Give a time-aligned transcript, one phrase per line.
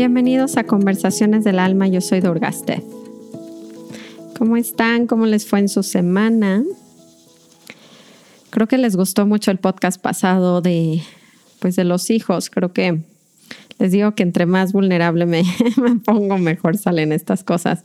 [0.00, 2.82] Bienvenidos a Conversaciones del Alma, yo soy Durgasteth.
[4.38, 5.06] ¿Cómo están?
[5.06, 6.64] ¿Cómo les fue en su semana?
[8.48, 11.02] Creo que les gustó mucho el podcast pasado de
[11.58, 12.48] pues de los hijos.
[12.48, 13.02] Creo que
[13.78, 15.44] les digo que entre más vulnerable me,
[16.06, 17.84] pongo, mejor salen estas cosas.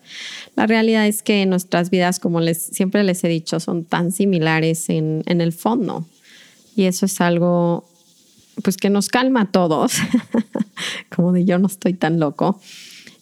[0.56, 4.88] La realidad es que nuestras vidas, como les siempre les he dicho, son tan similares
[4.88, 6.08] en el fondo.
[6.78, 7.84] Y eso es algo
[8.64, 9.94] pues que nos calma a todos,
[11.16, 12.60] como de yo no estoy tan loco.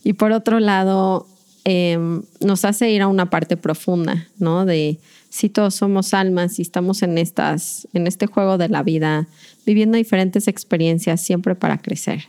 [0.03, 1.27] Y por otro lado,
[1.63, 4.65] em, nos hace ir a una parte profunda, ¿no?
[4.65, 9.27] De si todos somos almas y estamos en, estas, en este juego de la vida,
[9.65, 12.25] viviendo diferentes experiencias siempre para crecer.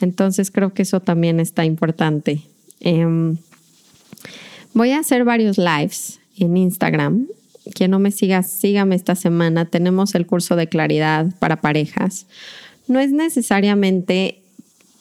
[0.00, 2.42] Entonces creo que eso también está importante.
[2.80, 3.36] Em,
[4.72, 7.26] voy a hacer varios lives en Instagram
[7.74, 9.64] quien no me siga, sígame esta semana.
[9.64, 12.26] Tenemos el curso de claridad para parejas.
[12.86, 14.40] No es necesariamente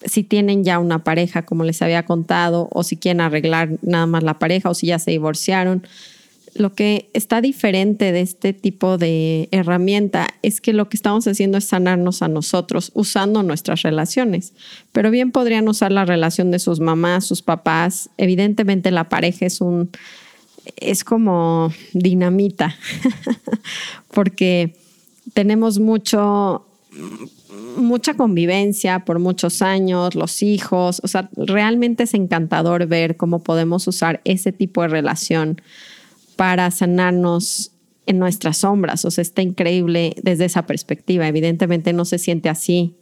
[0.06, 4.24] si tienen ya una pareja, como les había contado, o si quieren arreglar nada más
[4.24, 5.86] la pareja, o si ya se divorciaron.
[6.56, 11.60] Lo que está diferente de este tipo de herramienta es que lo que estamos haciendo
[11.60, 14.54] es sanarnos a nosotros usando nuestras relaciones.
[14.92, 18.10] Pero bien podrían usar la relación de sus mamás, sus papás.
[18.18, 19.92] Evidentemente la pareja es un
[20.76, 22.76] es como dinamita,
[24.14, 24.76] porque
[25.34, 26.66] tenemos mucho,
[27.78, 33.88] mucha convivencia por muchos años, los hijos, o sea, realmente es encantador ver cómo podemos
[33.88, 35.62] usar ese tipo de relación
[36.36, 37.72] para sanarnos
[38.06, 41.28] en nuestras sombras, o sea, está increíble desde esa perspectiva.
[41.28, 42.96] Evidentemente no se siente así,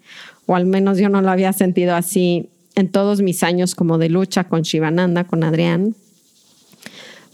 [0.47, 4.09] o al menos yo no lo había sentido así en todos mis años como de
[4.09, 5.95] lucha con Shivananda, con Adrián,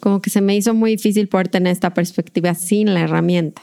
[0.02, 3.62] como que se me hizo muy difícil poder tener esta perspectiva sin la herramienta.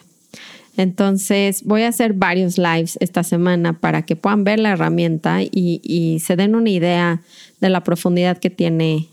[0.79, 6.23] Entonces voy a hacer varios lives esta semana para que puedan ver la herramienta y,
[6.25, 7.21] se den una idea
[7.61, 9.09] de la profundidad que tiene,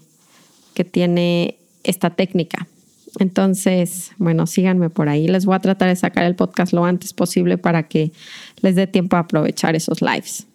[0.75, 2.67] que tiene esta técnica.
[3.17, 5.27] Entonces, bueno, síganme por ahí.
[5.27, 8.11] Les voy a tratar de sacar el podcast lo antes posible para que
[8.61, 10.45] les dé tiempo a aprovechar esos lives.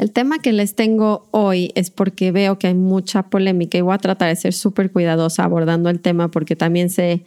[0.00, 3.92] El tema que les tengo hoy es porque veo que hay mucha polémica y voy
[3.92, 7.20] a tratar de ser súper cuidadosa abordando el tema porque también se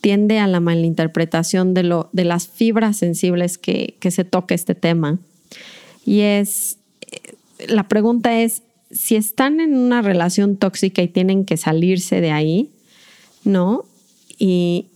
[0.00, 4.74] tiende a la malinterpretación de, lo, de las fibras sensibles que, que se toca este
[4.74, 5.18] tema.
[6.06, 6.78] Y es,
[7.68, 12.70] la pregunta es, si están en una relación tóxica y tienen que salirse de ahí,
[13.44, 13.84] ¿no?
[14.38, 14.86] Y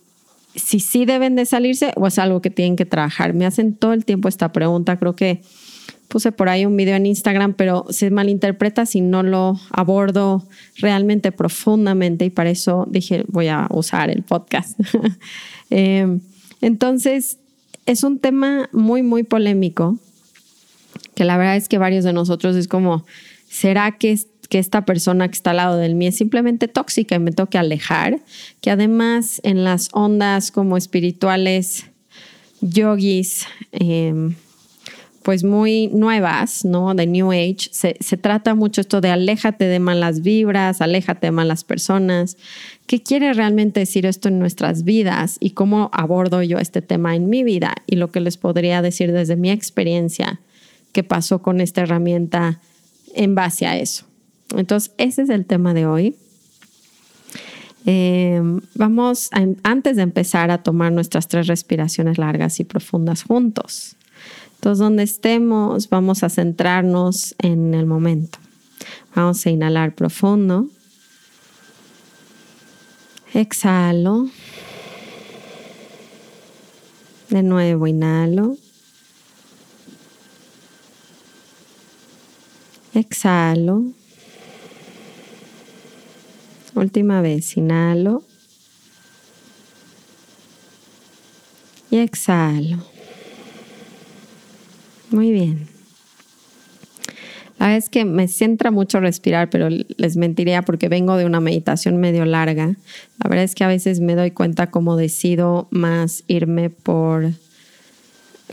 [0.54, 3.34] si sí deben de salirse o es algo que tienen que trabajar.
[3.34, 5.42] Me hacen todo el tiempo esta pregunta, creo que
[6.10, 10.44] puse por ahí un video en Instagram, pero se malinterpreta si no lo abordo
[10.76, 14.78] realmente profundamente y para eso dije voy a usar el podcast.
[15.72, 16.18] Eh,
[16.62, 17.38] entonces,
[17.86, 20.00] es un tema muy, muy polémico,
[21.14, 23.06] que la verdad es que varios de nosotros es como,
[23.48, 24.18] ¿será que,
[24.48, 27.48] que esta persona que está al lado del mí es simplemente tóxica y me tengo
[27.48, 28.20] que alejar?
[28.60, 31.86] Que además en las ondas como espirituales,
[32.60, 34.32] yogis, eh,
[35.30, 36.92] pues muy nuevas, ¿no?
[36.92, 41.62] De New Age, se, trata mucho esto de aléjate de malas vibras, aléjate de malas
[41.62, 42.36] personas.
[42.88, 47.28] ¿Qué quiere realmente decir esto en nuestras vidas y cómo abordo yo este tema en
[47.28, 47.76] mi vida?
[47.86, 50.40] Y lo que les podría decir desde mi experiencia
[50.90, 52.60] que pasó con esta herramienta
[53.14, 54.06] en base a eso.
[54.56, 56.16] Entonces, ese es el tema de hoy.
[57.86, 59.30] Em, vamos,
[59.62, 63.96] antes de empezar, a tomar nuestras tres respiraciones largas y profundas juntos.
[64.60, 68.38] Entonces, donde estemos, vamos a centrarnos en el momento.
[69.14, 70.68] Vamos a inhalar profundo.
[73.32, 74.28] Exhalo.
[77.30, 78.58] De nuevo, inhalo.
[82.92, 83.84] Exhalo.
[86.74, 88.24] Última vez, inhalo.
[91.90, 92.89] Y exhalo.
[95.10, 95.66] Muy bien.
[97.58, 101.40] La verdad es que me centra mucho respirar, pero les mentiría porque vengo de una
[101.40, 102.76] meditación medio larga.
[103.22, 107.32] La verdad es que a veces me doy cuenta cómo decido más irme por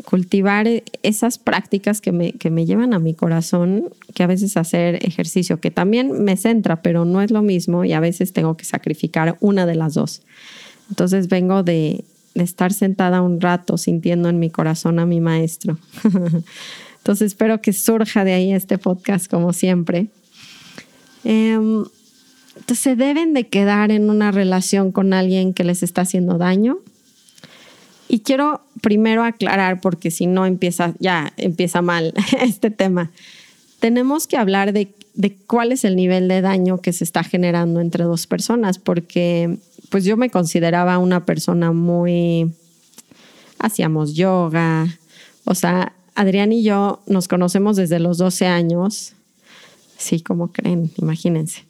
[0.04, 0.68] cultivar
[1.04, 5.62] esas prácticas que me, que me llevan a mi corazón, que a veces hacer ejercicio,
[5.62, 9.38] que también me centra, pero no es lo mismo y a veces tengo que sacrificar
[9.40, 10.22] una de las dos.
[10.90, 12.04] Entonces vengo de,
[12.36, 15.78] estar sentada un rato sintiendo en mi corazón a mi maestro.
[16.98, 20.08] Entonces espero que surja de ahí este podcast como siempre.
[21.24, 21.86] Em,
[22.56, 26.80] entonces se deben de quedar en una relación con alguien que les está haciendo daño.
[28.10, 33.12] Y quiero primero aclarar, porque si no empieza, ya empieza mal este tema.
[33.80, 37.80] tenemos que hablar de, de, cuál es el nivel de daño que se está generando
[37.80, 42.52] entre dos personas, porque pues yo me consideraba una persona muy...
[43.60, 44.88] Hacíamos yoga,
[45.44, 49.14] o sea, Adrián y yo nos conocemos desde los 12 años.
[49.98, 51.66] Sí, como creen, imagínense.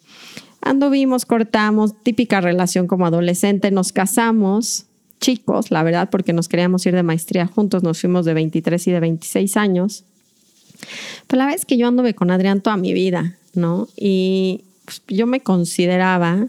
[0.62, 4.86] Anduvimos, cortamos, típica relación como adolescente, nos casamos,
[5.22, 8.92] chicos, la verdad, porque nos queríamos ir de maestría juntos, nos fuimos de 23 y
[8.92, 10.04] de 26 años.
[11.28, 13.88] Pero la vez que yo anduve con Adrián toda mi vida, ¿no?
[13.96, 16.48] Y pues, yo me consideraba,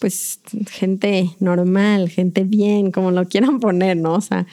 [0.00, 4.14] pues, gente normal, gente bien, como lo quieran poner, ¿no?
[4.14, 4.46] O sea,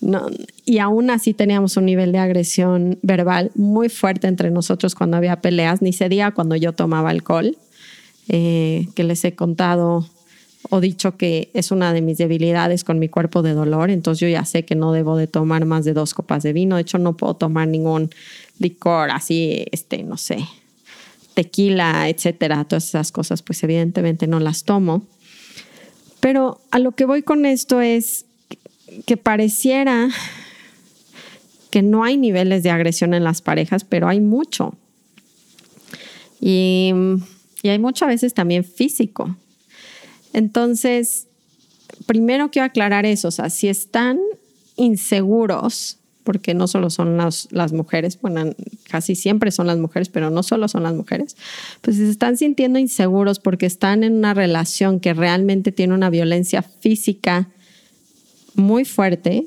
[0.00, 0.26] no,
[0.64, 5.42] y aún así teníamos un nivel de agresión verbal muy fuerte entre nosotros cuando había
[5.42, 7.56] peleas, ni se diga cuando yo tomaba alcohol.
[8.28, 10.06] Eh, que les he contado
[10.70, 14.28] o dicho que es una de mis debilidades con mi cuerpo de dolor, entonces yo
[14.28, 16.98] ya sé que no debo de tomar más de dos copas de vino, de hecho
[16.98, 18.10] no puedo tomar ningún
[18.60, 20.38] licor así, este, no sé,
[21.34, 25.06] tequila, etcétera, todas esas cosas, pues evidentemente no las tomo.
[26.20, 28.26] Pero a lo que voy con esto es
[29.06, 30.08] que pareciera
[31.70, 34.74] que no hay niveles de agresión en las parejas, pero hay mucho.
[36.40, 36.92] Y
[37.62, 39.36] y hay mucho a veces también físico.
[40.32, 41.28] Entonces,
[42.06, 44.18] primero quiero aclarar eso, o sea, si están
[44.76, 48.54] inseguros, porque no solo son las, las mujeres, bueno,
[48.88, 51.36] casi siempre son las mujeres, pero no solo son las mujeres,
[51.80, 56.10] pues si se están sintiendo inseguros porque están en una relación que realmente tiene una
[56.10, 57.48] violencia física
[58.54, 59.46] muy fuerte,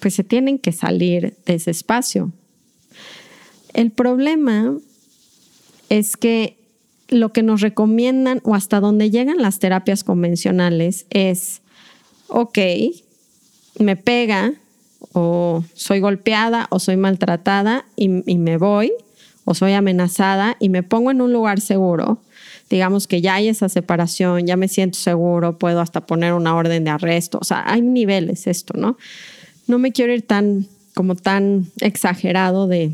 [0.00, 2.32] pues se tienen que salir de ese espacio.
[3.74, 4.76] El problema
[5.88, 6.56] es que
[7.08, 11.60] lo que nos recomiendan o hasta donde llegan las terapias convencionales es,
[12.28, 12.58] ok,
[13.78, 14.54] me pega
[15.12, 18.92] o soy golpeada o soy maltratada y, me voy
[19.44, 22.18] o soy amenazada y me pongo en un lugar seguro,
[22.68, 26.84] digamos que ya hay esa separación, ya me siento seguro, puedo hasta poner una orden
[26.84, 28.96] de arresto, o sea, hay niveles esto, ¿no?
[29.66, 32.92] No me quiero ir tan como tan exagerado de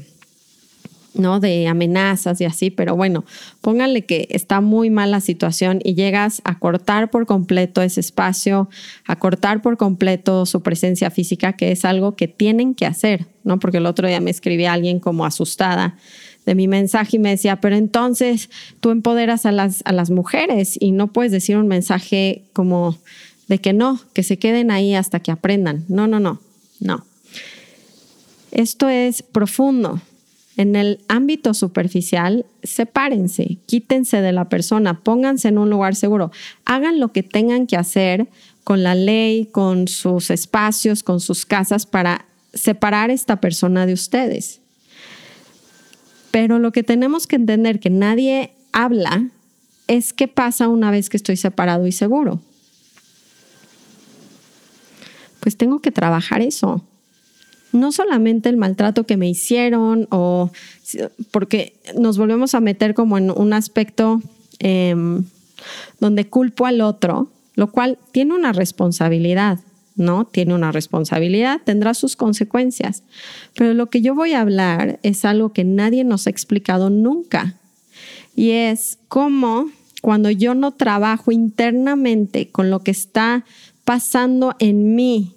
[1.17, 1.41] ¿no?
[1.41, 3.25] De amenazas y así, pero bueno,
[3.61, 8.69] pónganle que está muy mal la situación y llegas a cortar por completo ese espacio,
[9.07, 13.59] a cortar por completo su presencia física, que es algo que tienen que hacer, ¿no?
[13.59, 15.97] Porque el otro día me escribía alguien como asustada
[16.45, 20.77] de mi mensaje y me decía, pero entonces tú empoderas a las, a las mujeres
[20.79, 22.97] y no puedes decir un mensaje como
[23.49, 25.85] de que no, que se queden ahí hasta que aprendan.
[25.89, 26.41] No, no, no,
[26.81, 27.05] no.
[28.53, 30.01] Esto es profundo,
[30.57, 36.33] en el ámbito superficial, sepárense, quítense de la persona, pónganse en un lugar seguro,
[36.65, 38.29] hagan lo que tengan que hacer
[38.65, 42.25] con la ley, con sus espacios, con sus casas para
[42.55, 44.61] separar esta persona de ustedes.
[46.31, 49.29] Pero lo que tenemos que entender que nadie habla
[49.89, 52.41] es qué pasa una vez que estoy separado y seguro.
[55.41, 56.83] Pues tengo que trabajar eso
[57.77, 60.51] no solamente el maltrato que me hicieron o
[61.31, 64.21] porque nos volvemos a meter como en un aspecto
[64.59, 65.25] em,
[66.01, 69.61] donde culpo al otro, lo cual tiene una responsabilidad,
[69.97, 70.27] ¿no?
[70.27, 73.03] Tiene una responsabilidad, tendrá sus consecuencias.
[73.55, 77.55] Pero lo que yo voy a hablar es algo que nadie nos ha explicado nunca.
[78.35, 79.71] Y es cómo
[80.03, 83.45] cuando yo no trabajo internamente con lo que está
[83.85, 85.33] pasando en mí,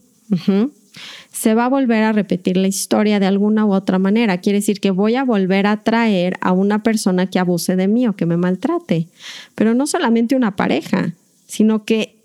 [1.31, 4.39] se va a volver a repetir la historia de alguna u otra manera.
[4.39, 8.07] Quiere decir que voy a volver a traer a una persona que abuse de mí
[8.07, 9.07] o que me maltrate.
[9.55, 11.13] Pero no solamente una pareja,
[11.47, 12.15] sino que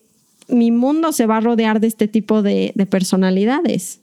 [0.49, 4.01] mi mundo se va a rodear de este tipo de, de personalidades.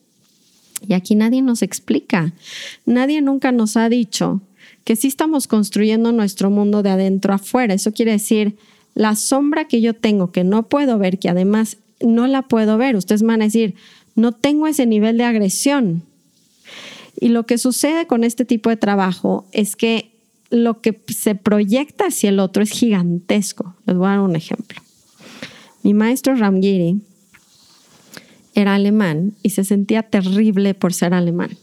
[0.88, 2.34] Y aquí nadie nos explica.
[2.86, 4.42] Nadie nunca nos ha dicho
[4.84, 7.74] que sí estamos construyendo nuestro mundo de adentro afuera.
[7.74, 8.56] Eso quiere decir,
[8.96, 12.96] la sombra que yo tengo, que no puedo ver, que además no la puedo ver.
[12.96, 13.76] Ustedes van a decir,
[14.16, 16.04] no tengo ese nivel de agresión.
[17.20, 20.12] Y lo que sucede con este tipo de trabajo es que
[20.50, 23.76] lo que se proyecta hacia el otro es gigantesco.
[23.86, 24.82] Les voy a dar un ejemplo.
[25.84, 27.02] Mi maestro Ramgiri
[28.54, 31.58] era alemán y se sentía terrible por ser alemán.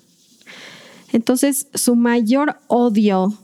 [1.12, 3.38] Entonces, su mayor odio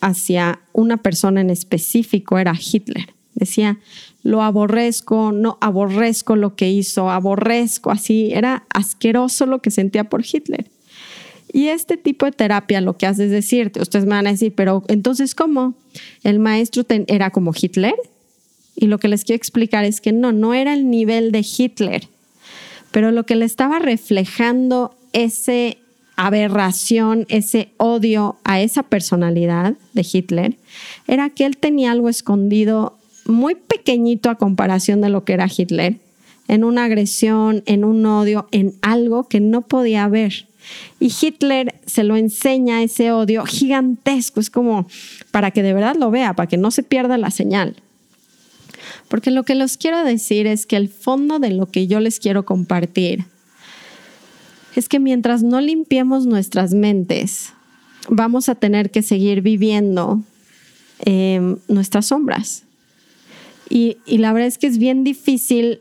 [0.00, 3.14] hacia una persona en específico era Hitler.
[3.34, 3.78] Decía,
[4.22, 10.24] lo aborrezco, no aborrezco lo que hizo, aborrezco, así, era asqueroso lo que sentía por
[10.24, 10.70] Hitler.
[11.52, 14.52] Y este tipo de terapia lo que hace es decirte, ustedes me van a decir,
[14.54, 15.74] pero entonces, ¿cómo?
[16.22, 17.94] ¿El maestro era como Hitler?
[18.74, 22.08] Y lo que les quiero explicar es que no, no era el nivel de Hitler,
[22.90, 25.78] pero lo que le estaba reflejando ese
[26.16, 30.56] aberración, ese odio a esa personalidad de Hitler,
[31.06, 35.98] era que él tenía algo escondido muy pequeñito a comparación de lo que era Hitler,
[36.48, 40.46] en una agresión, en un odio, en algo que no podía ver.
[41.00, 44.86] Y Hitler se lo enseña ese odio gigantesco, es como
[45.30, 47.76] para que de verdad lo vea, para que no se pierda la señal.
[49.08, 52.20] Porque lo que les quiero decir es que el fondo de lo que yo les
[52.20, 53.24] quiero compartir
[54.76, 57.52] es que mientras no limpiemos nuestras mentes,
[58.08, 60.22] vamos a tener que seguir viviendo
[61.00, 62.63] em, nuestras sombras.
[63.68, 65.80] Y, la verdad es que es bien difícil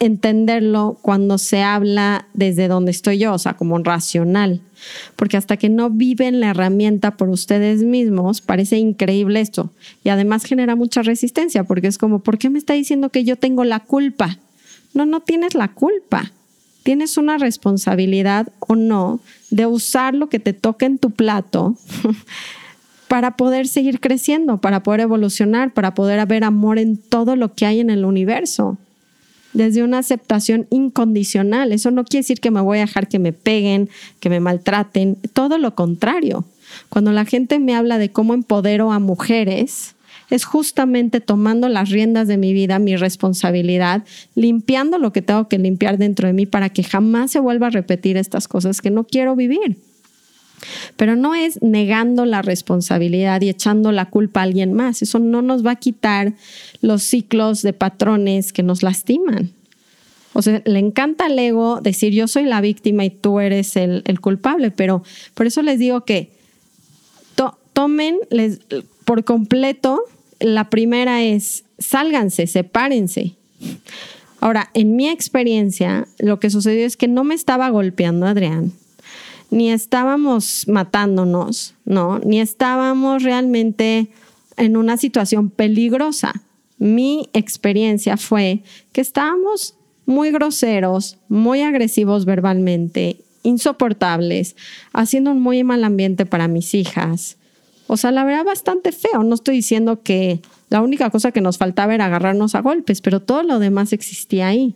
[0.00, 4.60] entenderlo cuando se habla desde donde estoy yo, o sea, como racional.
[5.16, 9.72] Porque hasta que no viven la herramienta por ustedes mismos, parece increíble esto.
[10.04, 13.36] Y además genera mucha resistencia, porque es como, ¿por qué me está diciendo que yo
[13.36, 14.38] tengo la culpa?
[14.94, 16.32] No, no tienes la culpa.
[16.84, 19.20] Tienes una responsabilidad o no
[19.50, 21.76] de usar lo que te toca en tu plato
[23.08, 27.66] para poder seguir creciendo, para poder evolucionar, para poder haber amor en todo lo que
[27.66, 28.78] hay en el universo
[29.52, 31.72] desde una aceptación incondicional.
[31.72, 33.88] Eso no quiere decir que me voy a dejar que me peguen,
[34.20, 36.44] que me maltraten, todo lo contrario.
[36.88, 39.94] Cuando la gente me habla de cómo empodero a mujeres,
[40.30, 45.58] es justamente tomando las riendas de mi vida, mi responsabilidad, limpiando lo que tengo que
[45.58, 49.04] limpiar dentro de mí para que jamás se vuelva a repetir estas cosas que no
[49.04, 49.78] quiero vivir.
[50.96, 55.02] Pero no es negando la responsabilidad y echando la culpa a alguien más.
[55.02, 56.34] Eso no nos va a quitar
[56.80, 59.52] los ciclos de patrones que nos lastiman.
[60.34, 64.02] O sea, le encanta al ego decir yo soy la víctima y tú eres el,
[64.20, 65.02] culpable, pero
[65.34, 66.30] por eso les digo que
[67.78, 68.18] tomen
[69.04, 70.00] por completo,
[70.40, 73.36] la primera es sálganse, sepárense.
[74.40, 78.72] Ahora, en mi experiencia, lo que sucedió es que no me estaba golpeando Adrián,
[79.50, 82.18] ni estábamos matándonos, ¿no?
[82.20, 84.08] Ni estábamos realmente
[84.56, 86.32] en una situación peligrosa.
[86.78, 88.62] Mi experiencia fue
[88.92, 89.74] que estábamos
[90.06, 94.56] muy groseros, muy agresivos verbalmente, insoportables,
[94.92, 97.36] haciendo un muy mal ambiente para mis hijas.
[97.86, 99.22] O sea, la verdad, bastante feo.
[99.22, 103.20] No estoy diciendo que la única cosa que nos faltaba era agarrarnos a golpes, pero
[103.20, 104.74] todo lo demás existía ahí.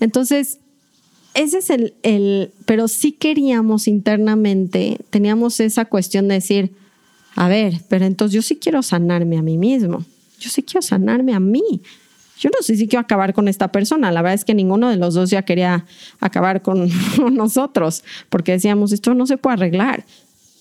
[0.00, 0.60] Entonces,
[1.34, 6.72] ese es el, el, pero sí queríamos internamente, teníamos esa cuestión de decir,
[7.36, 10.04] a ver, pero entonces yo sí quiero sanarme a mí mismo,
[10.40, 11.82] yo sí quiero sanarme a mí.
[12.38, 14.12] Yo no sé si quiero acabar con esta persona.
[14.12, 15.86] La verdad es que ninguno de los dos ya quería
[16.20, 16.88] acabar con
[17.32, 20.04] nosotros, porque decíamos, esto no se puede arreglar.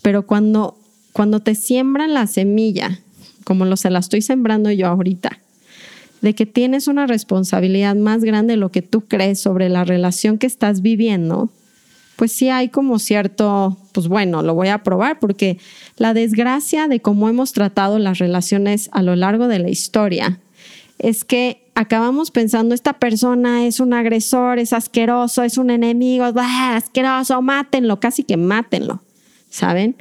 [0.01, 0.77] Pero cuando,
[1.13, 2.99] cuando te siembran la semilla,
[3.43, 5.39] como lo se la estoy sembrando yo ahorita,
[6.21, 10.37] de que tienes una responsabilidad más grande de lo que tú crees sobre la relación
[10.37, 11.49] que estás viviendo,
[12.15, 15.59] pues sí hay como cierto, pues bueno, lo voy a probar porque
[15.97, 20.39] la desgracia de cómo hemos tratado las relaciones a lo largo de la historia
[20.99, 27.41] es que acabamos pensando, esta persona es un agresor, es asqueroso, es un enemigo, asqueroso,
[27.41, 29.01] mátenlo, casi que mátenlo,
[29.49, 29.95] ¿saben?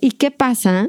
[0.00, 0.88] ¿Y qué pasa?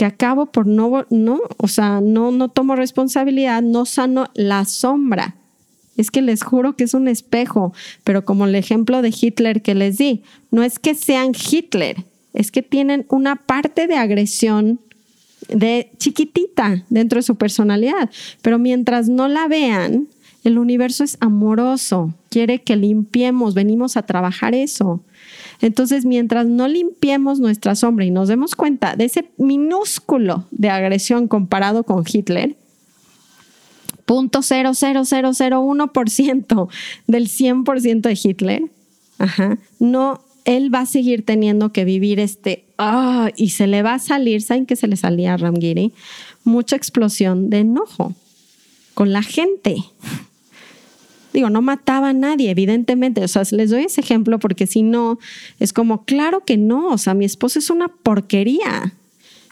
[0.00, 5.34] Que acabo por no, no, o sea, no, no tomo responsabilidad, no sano la sombra.
[5.98, 9.74] Es que les juro que es un espejo, pero como el ejemplo de Hitler que
[9.74, 14.80] les di, no es que sean Hitler, es que tienen una parte de agresión
[15.50, 18.08] de chiquitita dentro de su personalidad,
[18.40, 20.08] pero mientras no la vean,
[20.44, 25.02] el universo es amoroso, quiere que limpiemos, venimos a trabajar eso.
[25.60, 31.28] Entonces, mientras no limpiemos nuestra sombra y nos demos cuenta de ese minúsculo de agresión
[31.28, 32.56] comparado con Hitler,
[34.06, 34.70] punto ciento
[37.06, 38.62] del 100% de Hitler,
[39.78, 43.98] no, él va a seguir teniendo que vivir este, ah, y se le va a
[43.98, 45.92] salir, ¿saben qué se le salía a Ramgiri?
[46.44, 48.14] Mucha explosión de enojo
[48.94, 49.76] con la gente.
[51.32, 53.22] Digo, no mataba a nadie, evidentemente.
[53.22, 55.18] O sea, les doy ese ejemplo porque si no,
[55.58, 56.88] es como, claro que no.
[56.88, 58.94] O sea, mi esposo es una porquería.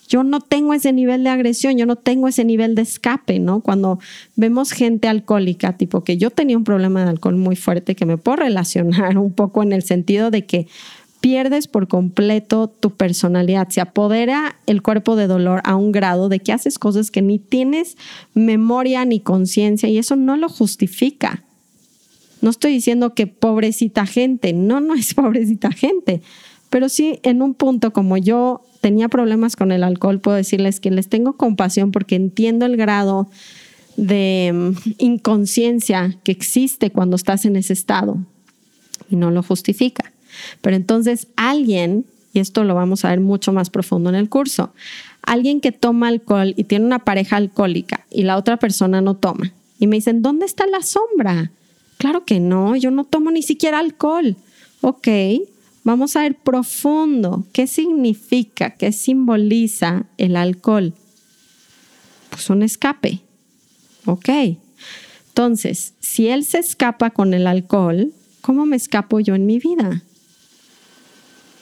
[0.08, 3.60] Yo no tengo ese nivel de agresión, yo no tengo ese nivel de escape, ¿no?
[3.60, 3.98] Cuando
[4.36, 8.16] vemos gente alcohólica, tipo que yo tenía un problema de alcohol muy fuerte que me
[8.16, 10.66] puedo relacionar un poco en el sentido de que
[11.20, 16.38] pierdes por completo tu personalidad, se apodera el cuerpo de dolor a un grado de
[16.38, 17.96] que haces cosas que ni tienes
[18.34, 21.42] memoria ni conciencia y eso no lo justifica.
[22.40, 26.22] No estoy diciendo que pobrecita gente, no, no es pobrecita gente,
[26.70, 30.90] pero sí en un punto como yo tenía problemas con el alcohol, puedo decirles que
[30.90, 33.28] les tengo compasión porque entiendo el grado
[33.96, 38.18] de mm, inconsciencia que existe cuando estás en ese estado
[39.10, 40.12] y no lo justifica.
[40.60, 44.72] Pero entonces alguien, y esto lo vamos a ver mucho más profundo en el curso,
[45.22, 49.52] alguien que toma alcohol y tiene una pareja alcohólica y la otra persona no toma.
[49.80, 51.50] Y me dicen, ¿dónde está la sombra?
[51.98, 54.36] Claro que no, yo no tomo ni siquiera alcohol.
[54.80, 55.08] Ok,
[55.82, 57.44] vamos a ver profundo.
[57.52, 58.70] ¿Qué significa?
[58.70, 60.94] ¿Qué simboliza el alcohol?
[62.30, 63.20] Pues un escape.
[64.06, 64.28] Ok.
[65.28, 70.02] Entonces, si él se escapa con el alcohol, ¿cómo me escapo yo en mi vida?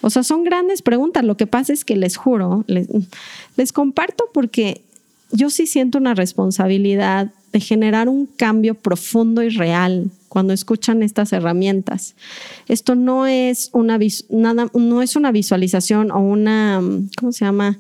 [0.03, 1.25] O sea, son grandes preguntas.
[1.25, 2.89] Lo que pasa es que les juro, les,
[3.57, 4.83] les comparto porque
[5.33, 11.33] yo sí siento una responsabilidad de generar un cambio profundo y real cuando escuchan estas
[11.33, 12.15] herramientas.
[12.69, 13.99] Esto no es una,
[14.29, 16.83] nada, no es una visualización o una,
[17.19, 17.79] ¿cómo se llama?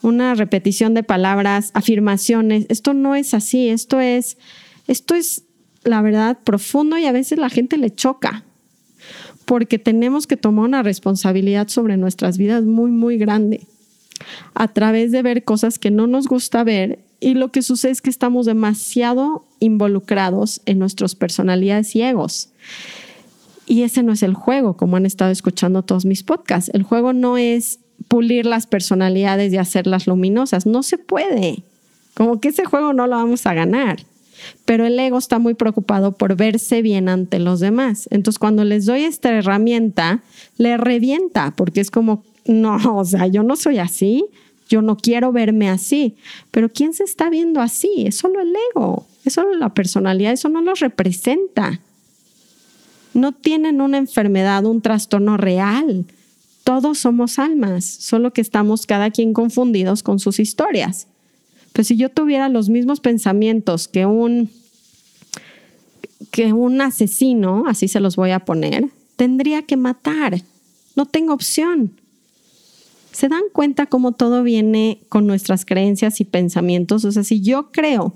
[0.00, 2.64] Una repetición de palabras, afirmaciones.
[2.70, 3.68] Esto no es así.
[3.68, 4.38] Esto es,
[4.88, 5.42] esto es
[5.84, 8.44] la verdad profundo y a veces la gente le choca
[9.44, 13.66] porque tenemos que tomar una responsabilidad sobre nuestras vidas muy, muy grande
[14.54, 18.00] a través de ver cosas que no nos gusta ver y lo que sucede es
[18.00, 22.48] que estamos demasiado involucrados en nuestras personalidades y egos.
[23.66, 26.70] Y ese no es el juego, como han estado escuchando todos mis podcasts.
[26.74, 30.66] El juego no es pulir las personalidades y hacerlas luminosas.
[30.66, 31.62] No se puede.
[32.14, 33.98] Como que ese juego no lo vamos a ganar.
[34.64, 38.08] Pero el ego está muy preocupado por verse bien ante los demás.
[38.10, 40.22] Entonces, cuando les doy esta herramienta,
[40.56, 44.24] le revienta, porque es como, no, o sea, yo no soy así,
[44.70, 46.16] yo no quiero verme así,
[46.50, 48.06] pero ¿quién se está viendo así?
[48.06, 51.80] Es solo el ego, es solo la personalidad, eso no los representa.
[53.12, 56.06] No tienen una enfermedad, un trastorno real.
[56.62, 61.08] Todos somos almas, solo que estamos cada quien confundidos con sus historias.
[61.72, 64.50] Pues si yo tuviera los mismos pensamientos que un
[66.30, 70.42] que un asesino, así se los voy a poner, tendría que matar.
[70.94, 71.99] No tengo opción.
[73.12, 77.04] ¿Se dan cuenta cómo todo viene con nuestras creencias y pensamientos?
[77.04, 78.14] O sea, si yo creo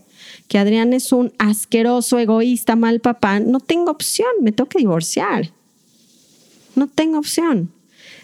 [0.48, 5.50] que Adrián es un asqueroso, egoísta, mal papá, no tengo opción, me tengo que divorciar.
[6.76, 7.70] No tengo opción.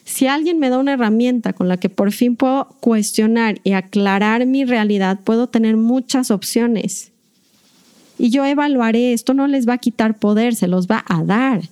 [0.05, 4.47] Si alguien me da una herramienta con la que por fin puedo cuestionar y aclarar
[4.47, 7.13] mi realidad, puedo tener muchas opciones.
[8.19, 11.63] Y yo evaluaré, esto no les va a quitar poder, se los va a dar.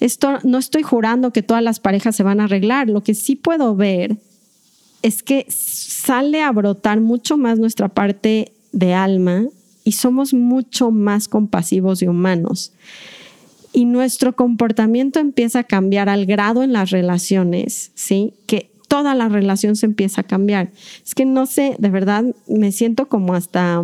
[0.00, 2.88] Esto no estoy jurando que todas las parejas se van a arreglar.
[2.88, 4.16] Lo que sí puedo ver
[5.02, 9.44] es que sale a brotar mucho más nuestra parte de alma
[9.84, 12.72] y somos mucho más compasivos y humanos.
[13.72, 18.34] Y nuestro comportamiento empieza a cambiar al grado en las relaciones, ¿sí?
[18.46, 20.70] Que toda la relación se empieza a cambiar.
[21.04, 23.82] Es que no sé, de verdad me siento como hasta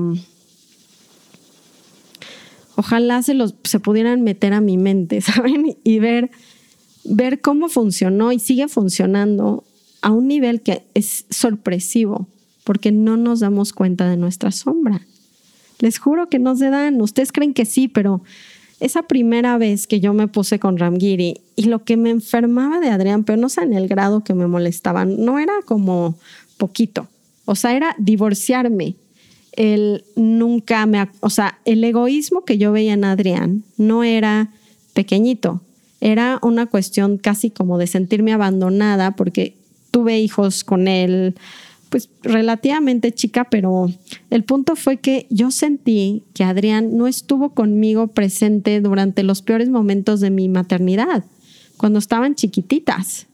[2.81, 5.77] ojalá se los se pudieran meter a mi mente, ¿saben?
[5.85, 6.31] Y ver,
[7.05, 9.65] ver cómo funcionó y sigue funcionando
[10.03, 12.27] a un nivel que es sorpresivo,
[12.65, 15.07] porque no nos damos cuenta de nuestra sombra.
[15.79, 17.01] Les juro que no se dan.
[17.01, 18.23] Ustedes creen que sí, pero
[18.81, 22.89] esa primera vez que yo me puse con Ramgiri y lo que me enfermaba de
[22.89, 26.19] Adrián, pero no sé en el grado que me molestaban, no era como
[26.57, 27.09] poquito.
[27.45, 28.97] O sea, era divorciarme
[29.61, 34.55] él nunca me, o sea, el egoísmo que yo veía en Adrián no era
[34.95, 35.61] pequeñito,
[36.01, 39.59] era una cuestión casi como de sentirme abandonada porque
[39.91, 41.35] tuve hijos con él,
[41.91, 43.91] pues relativamente chica, pero
[44.31, 49.69] el punto fue que yo sentí que Adrián no estuvo conmigo presente durante los peores
[49.69, 51.27] momentos de mi maternidad,
[51.77, 53.27] cuando estaban chiquititas.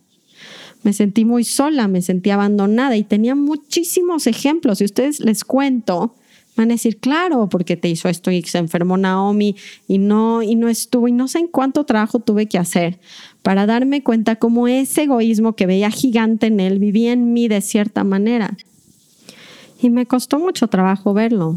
[0.86, 4.78] Me sentí muy sola, me sentí abandonada y tenía muchísimos ejemplos.
[4.78, 6.14] Si ustedes les cuento,
[6.54, 9.56] van a decir, claro, porque te hizo esto y se enfermó Naomi
[9.88, 13.00] y no, y no estuvo y no sé en cuánto trabajo tuve que hacer
[13.42, 17.62] para darme cuenta cómo ese egoísmo que veía gigante en él vivía en mí de
[17.62, 18.56] cierta manera.
[19.82, 21.56] Y me costó mucho trabajo verlo,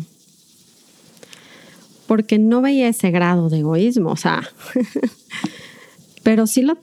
[2.08, 4.50] porque no veía ese grado de egoísmo, o sea,
[6.24, 6.78] pero sí lo,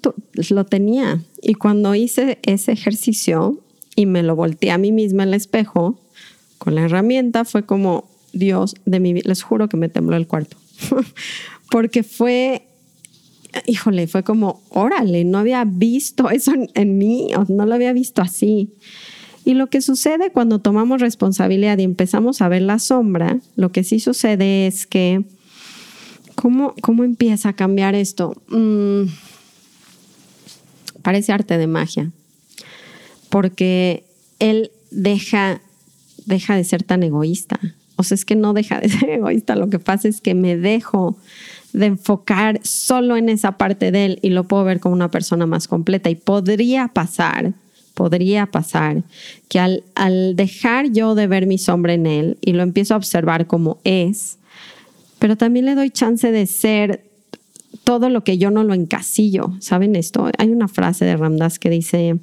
[0.50, 1.22] lo tenía.
[1.42, 3.60] Y cuando hice ese ejercicio
[3.94, 5.98] y me lo volteé a mí misma en el espejo,
[6.58, 10.26] con la herramienta fue como, Dios de mi vida, les juro que me tembló el
[10.26, 10.56] cuarto,
[11.70, 12.62] porque fue,
[13.66, 18.70] híjole, fue como, órale, no había visto eso en, mí, no lo había visto así.
[19.44, 23.84] Y lo que sucede cuando tomamos responsabilidad y empezamos a ver la sombra, lo que
[23.84, 25.24] sí sucede es que,
[26.36, 28.40] ¿cómo, cómo empieza a cambiar esto?
[28.48, 29.08] Mm,
[31.02, 32.12] parece arte de magia,
[33.28, 34.04] porque
[34.38, 35.60] él deja
[36.26, 37.58] deja de ser tan egoísta.
[37.96, 40.56] O sea, es que no deja de ser egoísta, lo que pasa es que me
[40.56, 41.16] dejo
[41.72, 45.46] de enfocar solo en esa parte de él y lo puedo ver como una persona
[45.46, 46.10] más completa.
[46.10, 47.52] Y podría pasar,
[47.94, 49.02] podría pasar
[49.48, 52.96] que al, al dejar yo de ver mi sombra en él y lo empiezo a
[52.98, 54.38] observar como es,
[55.26, 57.02] pero también le doy chance de ser
[57.82, 59.56] todo lo que yo no lo encasillo.
[59.58, 60.30] ¿Saben esto?
[60.38, 62.20] Hay una frase de Ramdas que dice,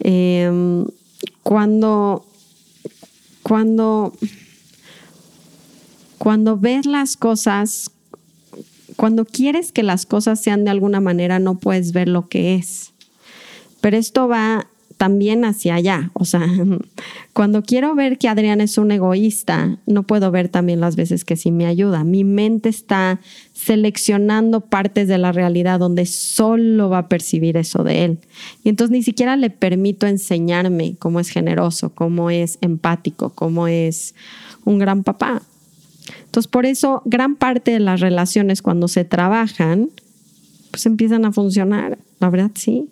[0.00, 0.84] em,
[1.42, 2.26] cuando,
[3.42, 4.12] cuando,
[6.18, 7.90] cuando ves las cosas
[8.96, 12.92] cuando quieres que las cosas sean de alguna manera, no puedes ver lo que es.
[13.80, 14.66] Pero esto va
[15.04, 16.10] también hacia allá.
[16.14, 16.48] O sea,
[17.34, 21.36] cuando quiero ver que Adrián es un egoísta, no puedo ver también las veces que
[21.36, 22.04] sí me ayuda.
[22.04, 23.20] Mi mente está
[23.52, 28.18] seleccionando partes de la realidad donde solo va a percibir eso de él.
[28.62, 34.14] Y entonces ni siquiera le permito enseñarme cómo es generoso, cómo es empático, cómo es
[34.64, 35.42] un gran papá.
[36.24, 39.90] Entonces, por eso gran parte de las relaciones cuando se trabajan,
[40.70, 41.98] pues empiezan a funcionar.
[42.20, 42.88] La verdad, sí.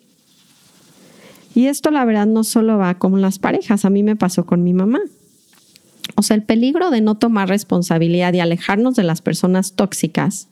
[1.55, 3.85] Y esto, la verdad, no solo va con las parejas.
[3.85, 5.01] A mí me pasó con mi mamá.
[6.17, 10.49] O sea, el peligro de no tomar responsabilidad y alejarnos de las personas tóxicas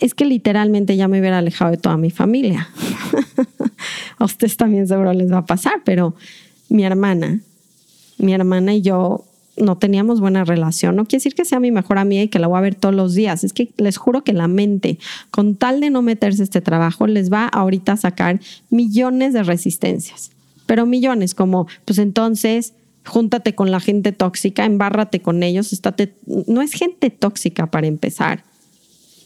[0.00, 2.68] es que literalmente ya me hubiera alejado de toda mi familia.
[4.18, 6.14] a ustedes también seguro les va a pasar, pero
[6.68, 7.40] mi hermana,
[8.18, 9.24] mi hermana y yo
[9.56, 10.96] no teníamos buena relación.
[10.96, 12.94] No quiere decir que sea mi mejor amiga y que la voy a ver todos
[12.94, 13.44] los días.
[13.44, 14.98] Es que les juro que la mente,
[15.30, 18.40] con tal de no meterse este trabajo, les va ahorita a sacar
[18.70, 20.30] millones de resistencias.
[20.66, 26.14] Pero millones, como, pues entonces, júntate con la gente tóxica, embárrate con ellos, estate.
[26.46, 28.44] No es gente tóxica para empezar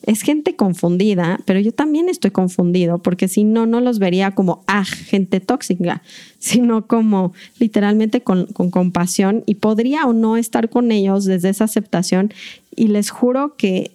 [0.02, 4.62] es gente confundida, pero yo también estoy confundido porque si no, no los vería como,
[4.66, 6.02] ah, gente tóxica,
[6.38, 9.42] sino como literalmente con, con, compasión.
[9.46, 12.32] Y podría o no estar con ellos desde esa aceptación.
[12.74, 13.90] Y les juro que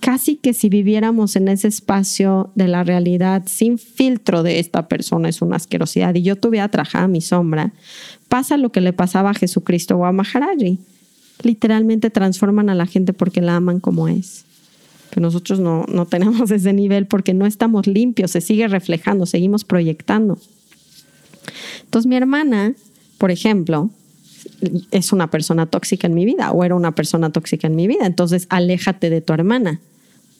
[0.00, 5.28] casi que si viviéramos en ese espacio de la realidad sin filtro de esta persona
[5.28, 6.14] es una asquerosidad.
[6.14, 7.72] Y yo tuviera trabajado a mi sombra,
[8.28, 10.78] pasa lo que le pasaba a Jesucristo o a Maharaji
[11.42, 14.44] literalmente transforman a la gente porque la aman como es.
[15.10, 19.64] Pero nosotros no, no tenemos ese nivel porque no estamos limpios, se sigue reflejando, seguimos
[19.64, 20.38] proyectando.
[21.84, 22.74] Entonces mi hermana,
[23.16, 23.90] por ejemplo,
[24.90, 28.06] es una persona tóxica en mi vida o era una persona tóxica en mi vida,
[28.06, 29.80] entonces aléjate de tu hermana.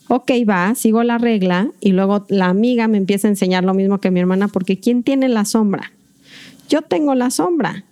[0.09, 4.01] Ok, va, sigo la regla y luego la amiga me empieza a enseñar lo mismo
[4.01, 5.93] que mi hermana porque ¿quién tiene la sombra?
[6.69, 7.85] Yo tengo la sombra.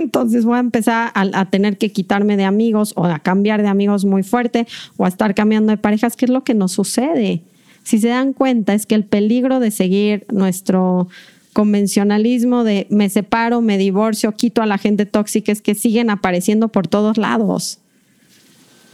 [0.00, 4.04] Entonces voy a empezar a, tener que quitarme de amigos o a cambiar de amigos
[4.04, 7.42] muy fuerte o a estar cambiando de parejas, ¿qué es lo que nos sucede?
[7.82, 11.08] Si se dan cuenta es que el peligro de seguir nuestro
[11.52, 16.68] convencionalismo de me separo, me divorcio, quito a la gente tóxica es que siguen apareciendo
[16.68, 17.80] por todos lados.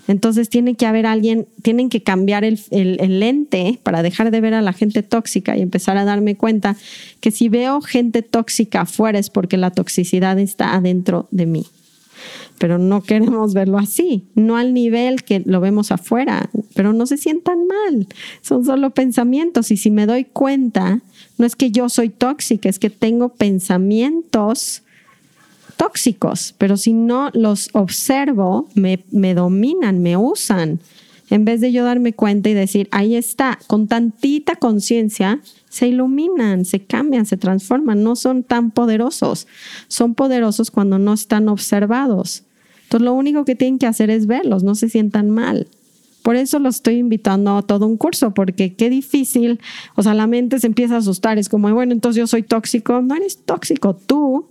[0.06, 4.62] Entonces tiene que haber alguien, tienen que cambiar el, lente para dejar de ver a
[4.62, 6.76] la gente tóxica y empezar a darme cuenta
[7.20, 11.66] que si veo gente tóxica afuera es porque la toxicidad está adentro de mí.
[12.58, 17.16] Pero no queremos verlo así, no al nivel que lo vemos afuera, pero no se
[17.16, 18.06] sientan mal,
[18.42, 21.00] son solo pensamientos y si me doy cuenta,
[21.36, 24.83] no es que yo soy tóxica, es que tengo pensamientos
[25.76, 30.80] tóxicos, pero si no los observo, me, dominan, me usan.
[31.30, 36.64] En vez de yo darme cuenta y decir, ahí está, con tantita conciencia, se iluminan,
[36.64, 39.46] se cambian, se transforman, no son tan poderosos.
[39.88, 42.44] Son poderosos cuando no están observados.
[42.84, 45.68] Entonces lo único que tienen que hacer es verlos, no se sientan mal.
[46.22, 49.60] Por eso los estoy invitando a todo un curso, porque qué difícil,
[49.94, 53.02] o sea, la mente se empieza a asustar, es como, bueno, entonces yo soy tóxico,
[53.02, 54.46] no eres tóxico, tú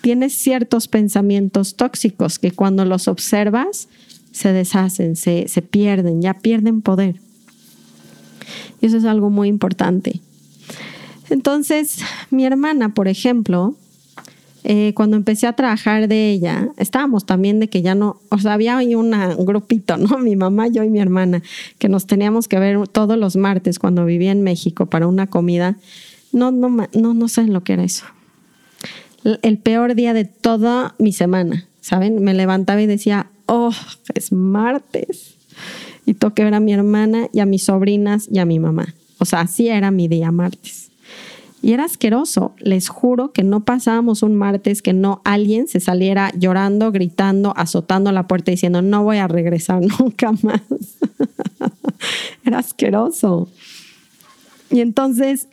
[0.00, 3.88] tienes ciertos pensamientos tóxicos que cuando los observas
[4.32, 7.16] se deshacen, se, pierden, ya pierden poder.
[8.80, 10.20] Y eso es algo muy importante.
[11.28, 11.98] Entonces,
[12.30, 13.74] mi hermana, por ejemplo,
[14.64, 18.54] eh, cuando empecé a trabajar de ella, estábamos también de que ya no, o sea,
[18.54, 19.10] había ahí un
[19.44, 20.18] grupito, ¿no?
[20.18, 21.42] Mi mamá, yo y mi hermana,
[21.78, 25.76] que nos teníamos que ver todos los martes cuando vivía en México para una comida.
[26.32, 28.04] No, no, no, no saben lo que era eso
[29.24, 32.22] el peor día de toda mi semana, ¿saben?
[32.22, 33.72] Me levantaba y decía, oh,
[34.14, 35.34] es martes.
[36.06, 38.94] Y toqué ver a mi hermana y a mis sobrinas y a mi mamá.
[39.18, 40.90] O sea, así era mi día martes.
[41.62, 42.54] Y era asqueroso.
[42.58, 48.12] Les juro que no pasábamos un martes que no alguien se saliera llorando, gritando, azotando
[48.12, 50.62] la puerta diciendo, no voy a regresar nunca más.
[52.44, 53.48] era asqueroso.
[54.70, 55.48] Y entonces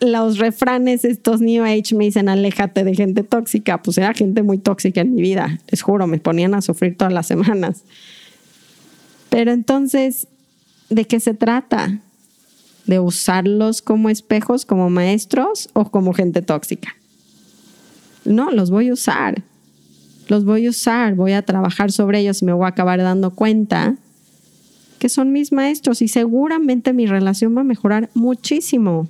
[0.00, 4.58] los refranes estos New Age me dicen aléjate de gente tóxica, pues era gente muy
[4.58, 7.84] tóxica en mi vida, les juro, me ponían a sufrir todas las semanas.
[9.30, 10.28] Pero entonces,
[10.90, 11.98] ¿de qué se trata?
[12.86, 16.94] ¿De usarlos como espejos, como maestros o como gente tóxica?
[18.24, 19.42] No, los voy a usar.
[20.28, 23.30] Los voy a usar, voy a trabajar sobre ellos y me voy a acabar dando
[23.30, 23.96] cuenta
[24.98, 29.08] que son mis maestros y seguramente mi relación va a mejorar muchísimo.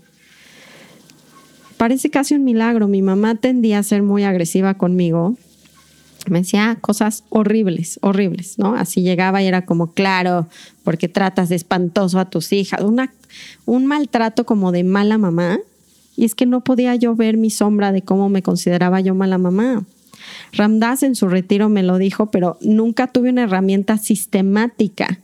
[1.85, 2.89] Parece casi un milagro.
[2.89, 5.37] Mi mamá tendía a ser muy agresiva conmigo.
[6.31, 8.75] Me decía cosas horribles, horribles, ¿no?
[8.75, 10.49] Así llegaba y era como, claro,
[10.83, 12.81] porque tratas de espantoso a tus hijas.
[13.67, 15.59] Un maltrato como de mala mamá.
[16.17, 19.37] Y es que no podía yo ver mi sombra de cómo me consideraba yo mala
[19.37, 19.85] mamá.
[20.55, 25.19] Ramdas en su retiro me lo dijo, pero nunca tuve una herramienta sistemática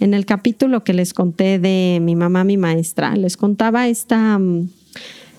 [0.00, 4.68] en el capítulo que les conté de mi mamá, mi maestra, les contaba esta, mm,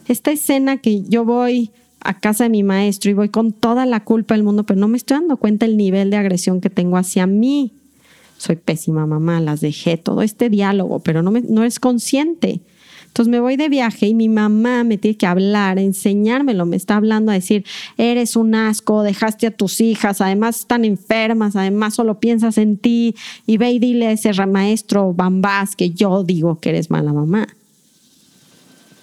[0.09, 4.03] esta escena que yo voy a casa de mi maestro y voy con toda la
[4.03, 6.97] culpa del mundo, pero no me estoy dando cuenta el nivel de agresión que tengo
[6.97, 7.73] hacia mí.
[8.37, 12.61] Soy pésima mamá, las dejé, todo este diálogo, pero no, me, no es consciente.
[13.07, 16.95] Entonces me voy de viaje y mi mamá me tiene que hablar, enseñármelo, me está
[16.95, 17.65] hablando a decir,
[17.97, 23.15] eres un asco, dejaste a tus hijas, además están enfermas, además solo piensas en ti
[23.45, 27.47] y ve y dile a ese maestro Bambás que yo digo que eres mala mamá.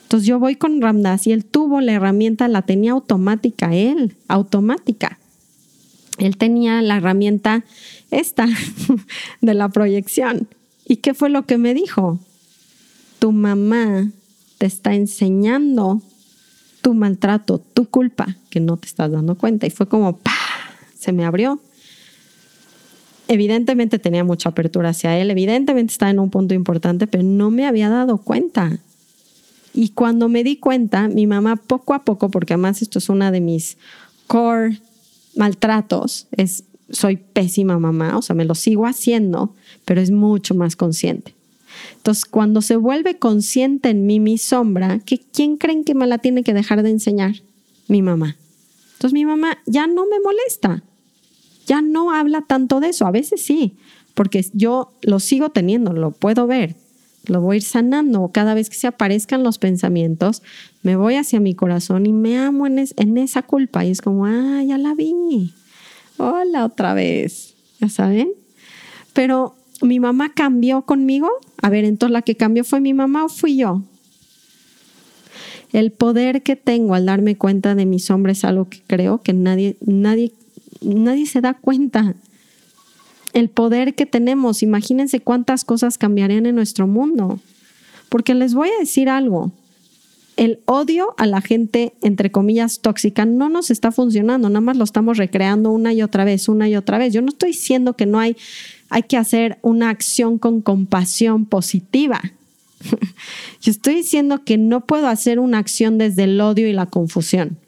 [0.06, 5.18] Entonces yo voy con Ramdas y él tuvo la herramienta, la tenía automática él, automática.
[6.18, 7.64] Él tenía la herramienta
[8.10, 8.46] esta
[9.40, 10.48] de la proyección.
[10.86, 12.20] ¿Y qué fue lo que me dijo?
[13.18, 14.10] tu mamá
[14.58, 16.00] te está enseñando
[16.82, 19.66] tu maltrato, tu culpa, que no te estás dando cuenta.
[19.66, 20.30] Y fue como, ¡pah!
[20.96, 21.60] Se me abrió.
[23.28, 27.66] Evidentemente tenía mucha apertura hacia él, evidentemente estaba en un punto importante, pero no me
[27.66, 28.78] había dado cuenta.
[29.76, 33.30] Y cuando me di cuenta, mi mamá poco a poco, porque además esto es una
[33.30, 33.76] de mis
[34.26, 34.80] core
[35.36, 40.76] maltratos, es soy pésima mamá, o sea, me lo sigo haciendo, pero es mucho más
[40.76, 41.34] consciente.
[41.96, 45.00] Entonces, cuando se vuelve consciente en mí mi sombra,
[45.32, 47.34] ¿quién creen que me la tiene que dejar de enseñar?
[47.86, 48.36] Mi mamá.
[48.94, 50.82] Entonces, mi mamá ya no me molesta,
[51.66, 53.06] ya no habla tanto de eso.
[53.06, 53.76] A veces sí,
[54.14, 56.76] porque yo lo sigo teniendo, lo puedo ver,
[57.26, 58.30] lo voy a ir sanando.
[58.32, 60.42] Cada vez que se aparezcan los pensamientos,
[60.82, 62.78] me voy hacia mi corazón y me amo en,
[63.18, 63.84] esa culpa.
[63.84, 65.52] Y es como, ah, ya la vi.
[66.18, 67.54] Hola otra vez.
[67.80, 68.30] ¿Ya saben?
[69.12, 71.28] Pero mi mamá cambió conmigo.
[71.60, 73.82] A ver, entonces la que cambió fue mi mamá o fui yo.
[75.72, 79.32] El poder que tengo al darme cuenta de mi sombra es algo que creo que
[79.32, 80.32] nadie, nadie,
[80.80, 82.14] nadie se da cuenta.
[83.32, 87.40] El poder que tenemos, imagínense cuántas cosas cambiarían en nuestro mundo.
[88.08, 89.52] Porque les voy a decir algo,
[90.36, 94.84] el odio a la gente, entre comillas, tóxica, no nos está funcionando, nada más lo
[94.84, 97.12] estamos recreando una y otra vez, una y otra vez.
[97.12, 98.36] Yo no estoy diciendo que no hay
[98.88, 102.20] hay que hacer una acción con compasión positiva.
[103.60, 107.58] Yo estoy diciendo que no puedo hacer una acción desde el odio y la confusión.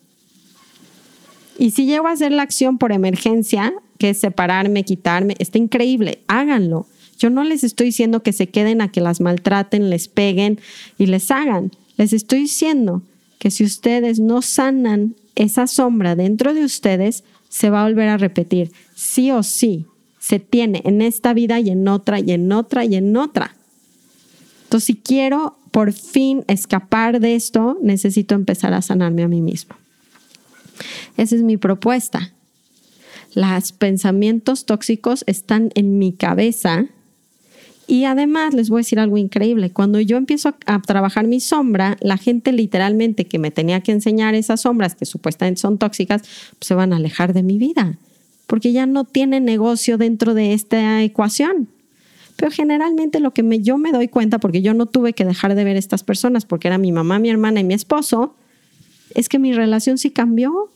[1.58, 6.86] Y si llego a hacer la acción por emergencia, que separarme, quitarme, está increíble, háganlo.
[7.18, 10.60] Yo no les estoy diciendo que se queden a que las maltraten, les peguen
[10.98, 11.72] y les hagan.
[11.96, 13.02] Les estoy diciendo
[13.38, 18.18] que si ustedes no sanan esa sombra dentro de ustedes, se va a volver a
[18.18, 19.86] repetir, sí o sí
[20.18, 23.56] se tiene en esta vida y en otra y en otra y en otra.
[24.64, 29.76] Entonces, si quiero por fin escapar de esto, necesito empezar a sanarme a mí mismo.
[31.16, 32.32] Esa es mi propuesta.
[33.34, 36.86] Los pensamientos tóxicos están en mi cabeza
[37.86, 39.70] y además les voy a decir algo increíble.
[39.70, 44.34] Cuando yo empiezo a trabajar mi sombra, la gente literalmente que me tenía que enseñar
[44.34, 47.98] esas sombras que supuestamente son tóxicas, pues se van a alejar de mi vida
[48.48, 51.68] porque ya no tiene negocio dentro de esta ecuación.
[52.34, 55.64] Pero generalmente lo que yo me doy cuenta, porque yo no tuve que dejar de
[55.64, 58.34] ver estas personas, porque era mi mamá, mi hermana y mi esposo,
[59.14, 60.70] es que mi relación sí cambió.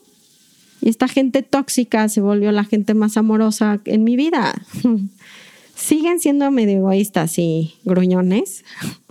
[0.83, 4.53] Y esta gente tóxica se volvió la gente más amorosa en mi vida.
[5.75, 8.65] Siguen siendo medio egoístas y gruñones,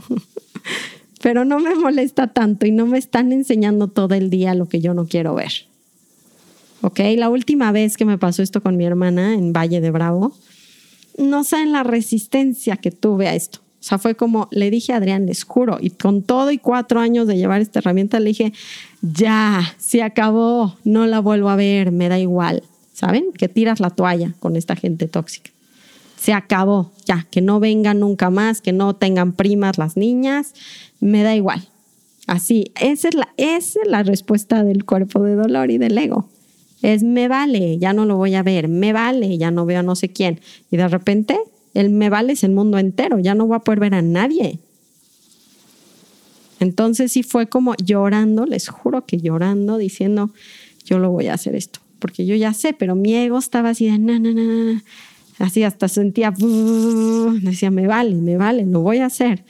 [1.23, 4.83] pero no me molesta tanto y no me están enseñando todo el día lo que
[4.83, 5.53] yo no quiero ver.
[6.83, 7.01] ¿ok?
[7.17, 10.35] La última vez que me pasó esto con mi hermana en Valle de Bravo,
[11.17, 13.61] no saben la resistencia que tuve a esto.
[13.83, 17.01] O sea, fue como, le dije a Adrián, les juro, y con todo y cuatro
[17.01, 18.53] años de llevar esta herramienta, le dije,
[19.01, 22.63] ya, se acabó, no la vuelvo a ver, me da igual.
[22.93, 23.33] ¿Saben?
[23.37, 25.51] Que tiras la toalla con esta gente tóxica.
[26.17, 30.55] Se acabó, ya, que no vengan nunca más, que no tengan primas las niñas,
[31.01, 31.67] me da igual.
[32.29, 36.29] Así, esa es la, esa es la respuesta del cuerpo de dolor y del ego
[36.83, 39.83] es me vale, ya no lo voy a ver, me vale, ya no veo a
[39.83, 40.41] no sé quién.
[40.71, 41.39] Y de repente
[41.75, 44.59] El me vale es el mundo entero, ya no voy a poder ver a nadie.
[46.61, 50.31] Entonces sí fue como llorando, les juro que llorando, diciendo,
[50.85, 53.91] yo lo voy a hacer esto, porque yo ya sé, pero mi ego estaba así
[53.91, 54.83] de, na, na,
[55.39, 56.33] así hasta sentía,
[57.41, 59.45] decía, me vale, me vale, lo voy a hacer.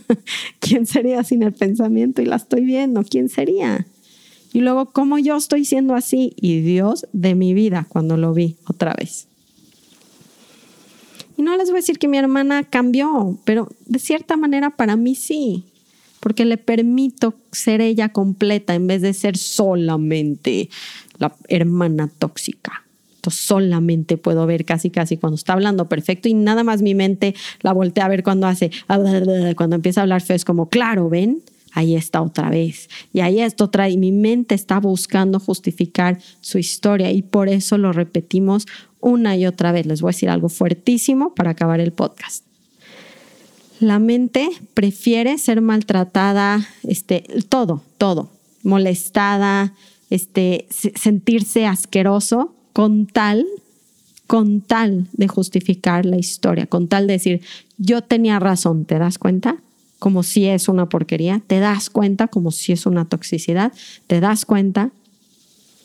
[0.58, 2.22] ¿Quién sería sin el pensamiento?
[2.22, 3.86] Y la estoy viendo, ¿quién sería?
[4.52, 6.32] Y luego, ¿cómo yo estoy siendo así?
[6.36, 9.28] Y Dios de mi vida cuando lo vi otra vez.
[11.38, 14.96] Y no les voy a decir que mi hermana cambió, pero de cierta manera para
[14.96, 15.64] mí sí
[16.20, 20.68] porque le permito ser ella completa en vez de ser solamente
[21.18, 22.84] la hermana tóxica.
[23.16, 27.34] Entonces solamente puedo ver casi casi cuando está hablando perfecto y nada más mi mente
[27.62, 28.70] la voltea a ver cuando hace,
[29.56, 32.88] cuando empieza a hablar feo, es como, claro, ven, ahí está otra vez.
[33.12, 37.76] Y ahí está otra, y mi mente está buscando justificar su historia y por eso
[37.76, 38.66] lo repetimos
[39.00, 39.86] una y otra vez.
[39.86, 42.44] Les voy a decir algo fuertísimo para acabar el podcast.
[43.80, 48.30] La mente prefiere ser maltratada, este, todo, todo,
[48.64, 49.72] molestada,
[50.10, 53.46] este, sentirse asqueroso con tal,
[54.26, 57.40] con tal de justificar la historia, con tal de decir,
[57.76, 59.56] yo tenía razón, ¿te das cuenta?
[59.98, 63.72] Como si es una porquería, te das cuenta como si es una toxicidad,
[64.06, 64.90] te das cuenta.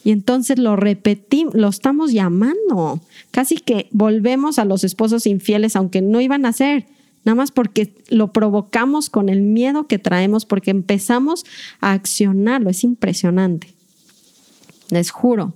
[0.04, 3.00] Y entonces lo repetimos, lo estamos llamando.
[3.32, 6.86] Casi que volvemos a los esposos infieles, aunque no iban a ser
[7.24, 11.46] nada más porque lo provocamos con el miedo que traemos, porque empezamos
[11.80, 12.70] a accionarlo.
[12.70, 13.74] Es impresionante.
[14.90, 15.54] Les juro,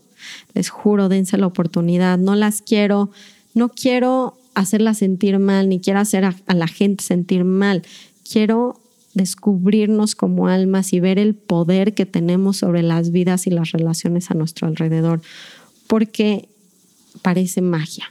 [0.54, 2.18] les juro, dense la oportunidad.
[2.18, 3.12] No las quiero,
[3.54, 7.84] no quiero hacerlas sentir mal, ni quiero hacer a, a la gente sentir mal.
[8.30, 8.80] Quiero
[9.18, 14.32] descubrirnos como almas y ver el poder que tenemos sobre las vidas y las relaciones
[14.32, 15.22] a nuestro alrededor,
[15.88, 16.50] porque
[17.22, 18.06] parece magia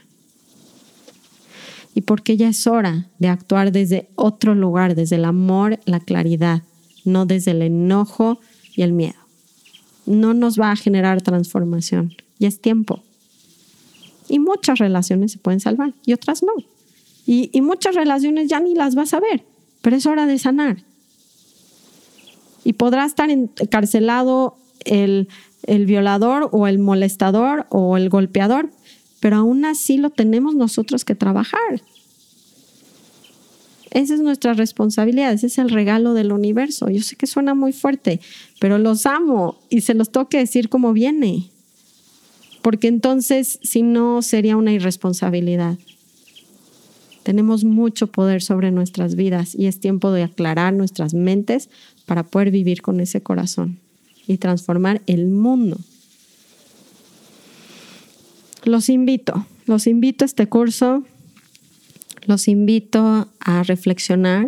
[1.97, 6.61] y porque ya es hora de actuar desde otro lugar, desde el amor, la claridad,
[7.05, 8.39] no desde el enojo
[8.75, 9.17] y el miedo.
[10.05, 13.01] No nos va a generar transformación, ya es tiempo.
[14.29, 16.53] Y muchas relaciones se pueden salvar y otras no.
[17.25, 19.43] Y, muchas relaciones ya ni las vas a ver,
[19.81, 20.77] pero es hora de sanar.
[22.67, 25.29] Y podrá estar encarcelado el,
[25.63, 28.69] el violador o el molestador o el golpeador,
[29.21, 31.81] pero aún así lo tenemos nosotros que trabajar.
[33.91, 36.89] Esa es nuestra responsabilidad, ese es el regalo del universo.
[36.89, 38.19] Yo sé que suena muy fuerte,
[38.59, 41.49] pero los amo y se los tengo decir como viene.
[42.61, 45.77] Porque entonces, si no, sería una irresponsabilidad.
[47.27, 51.69] Tenemos mucho poder sobre nuestras vidas y es tiempo de aclarar nuestras mentes
[52.05, 53.79] para poder vivir con ese corazón
[54.27, 55.77] y transformar el mundo.
[58.63, 61.03] Los invito, los invito a este curso,
[62.25, 64.47] los invito a reflexionar,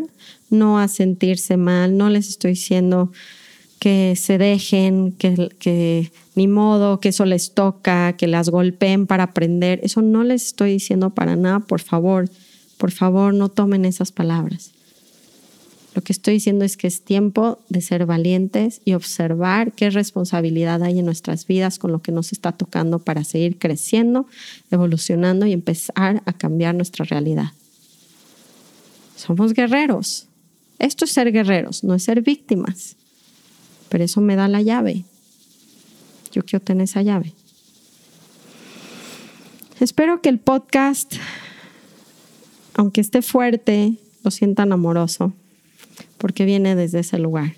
[0.49, 3.11] no a sentirse mal, no les estoy diciendo
[3.79, 9.81] que se dejen, que, ni modo, que eso les toca, que las golpeen para aprender.
[9.83, 12.29] Eso no les estoy diciendo para nada, por favor,
[12.79, 14.71] por favor, no tomen esas palabras.
[15.93, 20.81] Lo que estoy diciendo es que es tiempo de ser valientes y observar qué responsabilidad
[20.81, 24.27] hay en nuestras vidas con lo que nos está tocando para seguir creciendo,
[24.71, 27.51] evolucionando y empezar a cambiar nuestra realidad.
[29.17, 30.27] Somos guerreros.
[30.77, 32.95] Esto es ser guerreros, no es ser víctimas.
[33.89, 35.03] Pero eso me da la llave.
[36.31, 37.33] Yo quiero tener esa llave.
[39.81, 41.15] Espero que el podcast,
[42.79, 45.33] aunque esté fuerte, lo sientan amoroso
[46.17, 47.55] porque viene desde ese lugar.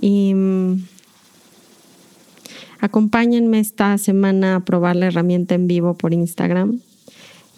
[0.00, 0.86] Y mm,
[2.80, 6.80] acompáñenme esta semana a probar la herramienta en vivo por Instagram.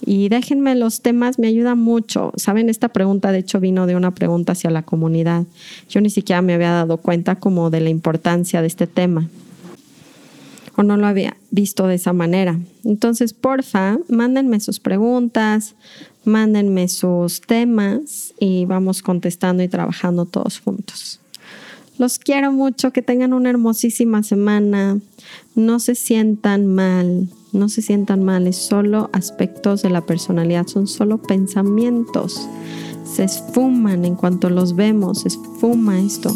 [0.04, 2.32] Y déjenme los temas, me ayuda mucho.
[2.34, 5.44] Saben, esta pregunta de hecho vino de una pregunta hacia la comunidad.
[5.88, 9.28] Yo ni siquiera me había dado cuenta como de la importancia de este tema.
[10.74, 12.58] O no lo había visto de esa manera.
[12.82, 15.76] Entonces, porfa, mándenme sus preguntas,
[16.24, 21.20] mándenme sus temas y vamos contestando y trabajando todos juntos.
[21.98, 24.98] Los quiero mucho, que tengan una hermosísima semana.
[25.54, 30.86] No se sientan mal, no se sientan mal, es solo aspectos de la personalidad, son
[30.86, 32.48] solo pensamientos.
[33.04, 36.34] Se esfuman en cuanto los vemos, se esfuma esto,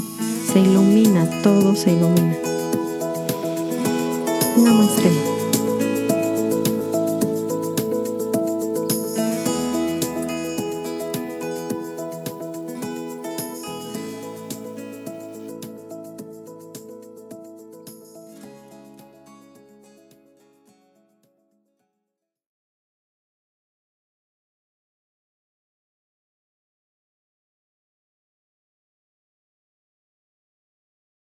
[0.52, 2.36] se ilumina, todo se ilumina.
[4.58, 5.35] Namaste.